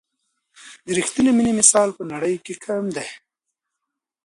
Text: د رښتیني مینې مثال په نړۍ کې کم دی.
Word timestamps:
د 0.85 0.87
رښتیني 0.97 1.31
مینې 1.37 1.53
مثال 1.59 1.89
په 1.97 2.03
نړۍ 2.11 2.35
کې 2.45 2.53
کم 2.63 2.83
دی. 2.95 3.07